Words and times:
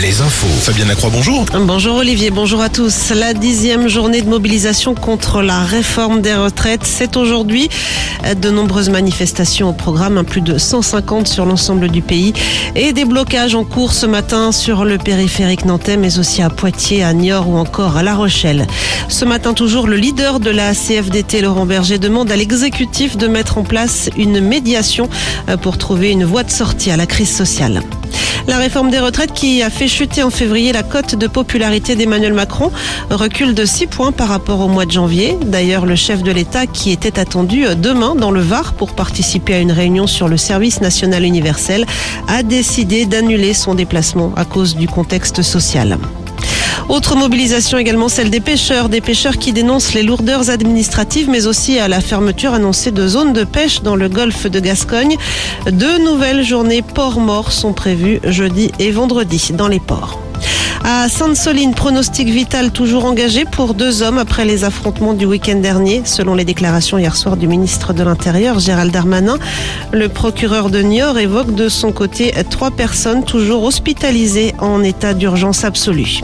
les 0.00 0.20
infos. 0.20 0.46
Fabienne 0.60 0.88
Lacroix, 0.88 1.10
bonjour. 1.10 1.44
Bonjour 1.60 1.96
Olivier, 1.96 2.30
bonjour 2.30 2.60
à 2.60 2.68
tous. 2.68 3.10
La 3.10 3.32
dixième 3.32 3.88
journée 3.88 4.20
de 4.20 4.28
mobilisation 4.28 4.94
contre 4.94 5.40
la 5.40 5.60
réforme 5.60 6.20
des 6.20 6.34
retraites, 6.34 6.84
c'est 6.84 7.16
aujourd'hui. 7.16 7.68
De 8.40 8.50
nombreuses 8.50 8.90
manifestations 8.90 9.70
au 9.70 9.72
programme, 9.72 10.24
plus 10.24 10.40
de 10.40 10.58
150 10.58 11.28
sur 11.28 11.46
l'ensemble 11.46 11.88
du 11.88 12.02
pays 12.02 12.34
et 12.74 12.92
des 12.92 13.04
blocages 13.04 13.54
en 13.54 13.64
cours 13.64 13.92
ce 13.92 14.04
matin 14.04 14.52
sur 14.52 14.84
le 14.84 14.98
périphérique 14.98 15.64
nantais, 15.64 15.96
mais 15.96 16.18
aussi 16.18 16.42
à 16.42 16.50
Poitiers, 16.50 17.02
à 17.02 17.12
Niort 17.12 17.48
ou 17.48 17.56
encore 17.56 17.96
à 17.96 18.02
La 18.02 18.14
Rochelle. 18.14 18.66
Ce 19.08 19.24
matin 19.24 19.54
toujours, 19.54 19.86
le 19.86 19.96
leader 19.96 20.40
de 20.40 20.50
la 20.50 20.74
CFDT, 20.74 21.40
Laurent 21.40 21.66
Berger, 21.66 21.98
demande 21.98 22.30
à 22.30 22.36
l'exécutif 22.36 23.16
de 23.16 23.28
mettre 23.28 23.58
en 23.58 23.62
place 23.62 24.10
une 24.18 24.40
médiation 24.40 25.08
pour 25.62 25.78
trouver 25.78 26.10
une 26.10 26.24
voie 26.24 26.42
de 26.42 26.50
sortie 26.50 26.90
à 26.90 26.96
la 26.96 27.06
crise 27.06 27.34
sociale. 27.34 27.82
La 28.48 28.58
réforme 28.58 28.90
des 28.90 29.00
retraites 29.00 29.32
qui 29.32 29.62
a 29.62 29.70
fait 29.70 29.88
chuter 29.88 30.22
en 30.22 30.30
février 30.30 30.72
la 30.72 30.84
cote 30.84 31.16
de 31.16 31.26
popularité 31.26 31.96
d'Emmanuel 31.96 32.32
Macron 32.32 32.70
recule 33.10 33.54
de 33.54 33.64
6 33.64 33.88
points 33.88 34.12
par 34.12 34.28
rapport 34.28 34.60
au 34.60 34.68
mois 34.68 34.86
de 34.86 34.92
janvier. 34.92 35.36
D'ailleurs, 35.42 35.84
le 35.84 35.96
chef 35.96 36.22
de 36.22 36.30
l'État 36.30 36.66
qui 36.66 36.92
était 36.92 37.18
attendu 37.18 37.64
demain 37.76 38.14
dans 38.14 38.30
le 38.30 38.40
Var 38.40 38.74
pour 38.74 38.94
participer 38.94 39.54
à 39.54 39.58
une 39.58 39.72
réunion 39.72 40.06
sur 40.06 40.28
le 40.28 40.36
service 40.36 40.80
national 40.80 41.24
universel 41.24 41.86
a 42.28 42.44
décidé 42.44 43.04
d'annuler 43.04 43.52
son 43.52 43.74
déplacement 43.74 44.32
à 44.36 44.44
cause 44.44 44.76
du 44.76 44.86
contexte 44.86 45.42
social. 45.42 45.98
Autre 46.88 47.16
mobilisation 47.16 47.78
également 47.78 48.08
celle 48.08 48.30
des 48.30 48.40
pêcheurs, 48.40 48.88
des 48.88 49.00
pêcheurs 49.00 49.38
qui 49.38 49.52
dénoncent 49.52 49.92
les 49.92 50.04
lourdeurs 50.04 50.50
administratives 50.50 51.28
mais 51.28 51.48
aussi 51.48 51.80
à 51.80 51.88
la 51.88 52.00
fermeture 52.00 52.54
annoncée 52.54 52.92
de 52.92 53.08
zones 53.08 53.32
de 53.32 53.42
pêche 53.42 53.82
dans 53.82 53.96
le 53.96 54.08
golfe 54.08 54.46
de 54.46 54.60
Gascogne. 54.60 55.16
Deux 55.70 55.98
nouvelles 55.98 56.44
journées 56.44 56.82
port 56.82 57.18
morts 57.18 57.50
sont 57.50 57.72
prévues 57.72 58.20
jeudi 58.24 58.70
et 58.78 58.92
vendredi 58.92 59.50
dans 59.52 59.66
les 59.66 59.80
ports. 59.80 60.20
À 60.84 61.08
Sainte-Soline, 61.08 61.74
pronostic 61.74 62.28
vital 62.28 62.70
toujours 62.70 63.06
engagé 63.06 63.44
pour 63.44 63.74
deux 63.74 64.02
hommes 64.02 64.18
après 64.18 64.44
les 64.44 64.62
affrontements 64.62 65.14
du 65.14 65.26
week-end 65.26 65.56
dernier, 65.56 66.02
selon 66.04 66.36
les 66.36 66.44
déclarations 66.44 66.98
hier 66.98 67.16
soir 67.16 67.36
du 67.36 67.48
ministre 67.48 67.92
de 67.92 68.04
l'Intérieur, 68.04 68.60
Gérald 68.60 68.92
Darmanin. 68.92 69.38
Le 69.92 70.08
procureur 70.08 70.70
de 70.70 70.82
Niort 70.82 71.18
évoque 71.18 71.52
de 71.56 71.68
son 71.68 71.90
côté 71.90 72.32
trois 72.50 72.70
personnes 72.70 73.24
toujours 73.24 73.64
hospitalisées 73.64 74.54
en 74.60 74.84
état 74.84 75.12
d'urgence 75.12 75.64
absolue. 75.64 76.20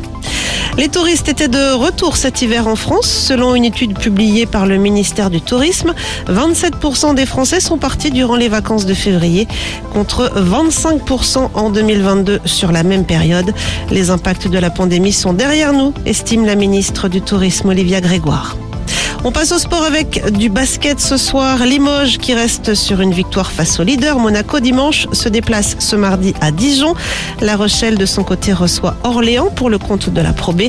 Les 0.78 0.88
touristes 0.88 1.28
étaient 1.28 1.48
de 1.48 1.74
retour 1.74 2.16
cet 2.16 2.40
hiver 2.40 2.66
en 2.66 2.76
France. 2.76 3.06
Selon 3.06 3.54
une 3.54 3.64
étude 3.64 3.98
publiée 3.98 4.46
par 4.46 4.66
le 4.66 4.78
ministère 4.78 5.28
du 5.28 5.40
Tourisme, 5.40 5.92
27% 6.28 7.14
des 7.14 7.26
Français 7.26 7.60
sont 7.60 7.76
partis 7.76 8.10
durant 8.10 8.36
les 8.36 8.48
vacances 8.48 8.86
de 8.86 8.94
février, 8.94 9.46
contre 9.92 10.32
25% 10.34 11.50
en 11.52 11.70
2022 11.70 12.40
sur 12.46 12.72
la 12.72 12.84
même 12.84 13.04
période. 13.04 13.52
Les 13.90 14.10
impacts 14.10 14.48
de 14.48 14.58
la 14.58 14.70
pandémie 14.70 15.12
sont 15.12 15.34
derrière 15.34 15.74
nous, 15.74 15.92
estime 16.06 16.46
la 16.46 16.54
ministre 16.54 17.08
du 17.08 17.20
Tourisme 17.20 17.68
Olivia 17.68 18.00
Grégoire. 18.00 18.56
On 19.24 19.30
passe 19.30 19.52
au 19.52 19.58
sport 19.58 19.84
avec 19.84 20.32
du 20.32 20.48
basket 20.48 20.98
ce 20.98 21.16
soir. 21.16 21.64
Limoges 21.64 22.18
qui 22.18 22.34
reste 22.34 22.74
sur 22.74 23.00
une 23.00 23.12
victoire 23.12 23.52
face 23.52 23.78
au 23.78 23.84
leader. 23.84 24.18
Monaco 24.18 24.58
dimanche 24.58 25.06
se 25.12 25.28
déplace 25.28 25.76
ce 25.78 25.94
mardi 25.94 26.34
à 26.40 26.50
Dijon. 26.50 26.96
La 27.40 27.56
Rochelle 27.56 27.96
de 27.96 28.04
son 28.04 28.24
côté 28.24 28.52
reçoit 28.52 28.96
Orléans 29.04 29.48
pour 29.54 29.70
le 29.70 29.78
compte 29.78 30.10
de 30.10 30.20
la 30.20 30.32
Pro 30.32 30.52
B. 30.52 30.62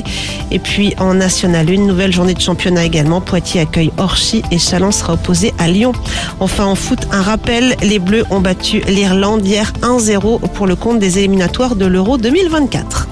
Et 0.52 0.60
puis 0.60 0.94
en 0.98 1.14
National 1.14 1.68
une 1.68 1.84
nouvelle 1.84 2.12
journée 2.12 2.34
de 2.34 2.40
championnat 2.40 2.84
également. 2.84 3.20
Poitiers 3.20 3.62
accueille 3.62 3.90
Orchy 3.98 4.44
et 4.52 4.58
Chalon 4.58 4.92
sera 4.92 5.14
opposé 5.14 5.52
à 5.58 5.66
Lyon. 5.66 5.90
Enfin 6.38 6.66
en 6.66 6.76
foot, 6.76 7.08
un 7.10 7.22
rappel, 7.22 7.74
les 7.82 7.98
Bleus 7.98 8.24
ont 8.30 8.40
battu 8.40 8.82
l'Irlande 8.86 9.44
hier 9.44 9.72
1-0 9.82 10.38
pour 10.52 10.68
le 10.68 10.76
compte 10.76 11.00
des 11.00 11.18
éliminatoires 11.18 11.74
de 11.74 11.86
l'Euro 11.86 12.18
2024. 12.18 13.03